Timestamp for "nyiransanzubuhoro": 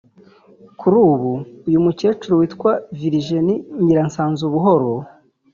3.83-4.91